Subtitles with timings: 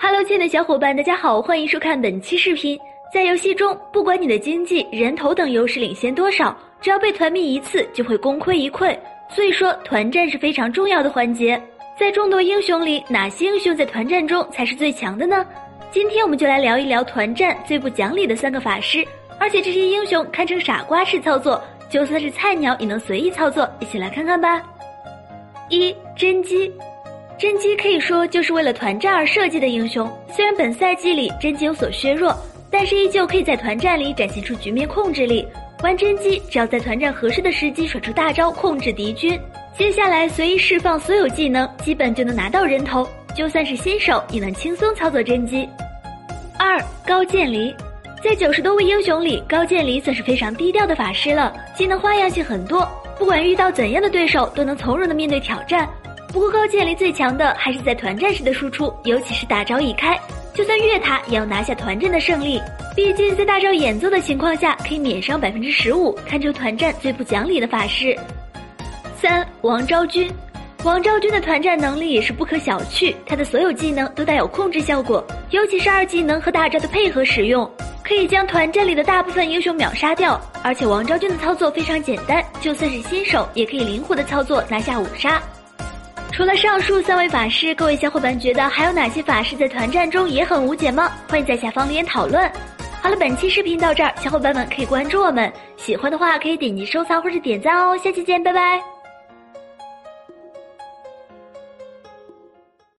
[0.00, 2.78] Hello，亲爱的小伙伴，大家好，欢迎收看本期视频。
[3.12, 8.96] 在游戏中，不管你的经济、人头等优势领先多少，只要被团灭一次，就会功亏一篑。
[9.28, 11.60] 所以说，团战是非常重要的环节。
[11.98, 15.44] 在众多英雄里，哪些英雄在团战中才是最强的呢？
[15.90, 19.04] 今天我们就来聊一聊团战最不讲理的三个法师，
[19.40, 23.68] 而且这些英雄堪称傻瓜式操作，就算是菜鸟也能随意操作。
[23.80, 24.62] 一起来看看吧。
[25.68, 26.72] 一甄姬，
[27.38, 30.10] 甄姬可以说就是为了团战而设计的英雄。
[30.34, 32.36] 虽然本赛季里甄姬有所削弱，
[32.68, 35.46] 但是依旧可以在团战里展现出局面控制力。
[35.84, 39.38] 玩甄姬，只要在团战合适的时机甩出大招控制敌军，
[39.78, 43.08] 接下来随意释放所有技能，基本就能拿到人头。
[43.36, 45.68] 就算是新手也能轻松操作甄姬。
[46.58, 47.72] 二高渐离，
[48.20, 52.84] 在九十多位英雄里，高渐离算是非常低调的法师了，技能花样性很多，
[53.16, 55.88] 不管遇到怎样的对手都能从容的面对挑战。
[56.28, 60.18] 不过高渐离最强的还是在团战时的输出，尤其是大招一开，
[60.54, 62.60] 就算越塔也要拿下团战的胜利。
[62.94, 68.16] 毕竟在大招演奏的情况下可以免伤百分之十五，堪称团战最不讲理的法师。
[69.16, 70.30] 三王昭君。
[70.84, 77.68] 王昭君的团战能力也是不可小觑，她的所有技能都带有控制效果，尤其是二技能和大招的配合使用，
[78.04, 80.40] 可以将团战里的大部分英雄秒杀掉。
[80.62, 85.42] 而且王昭君的操作非常简单，就算是新手也可以灵活的操作拿下五杀。
[86.38, 91.10] 除了上述三位法师，各位小伙伴觉得还有哪些法师在团战中也很无解吗？
[91.28, 92.48] 欢迎在下方留言讨论。
[93.02, 97.98] 好了，本期视频到这儿，小伙伴们可以关注我们，喜欢的话可以点击收藏或者点赞哦。
[97.98, 98.97] 下期见，拜拜。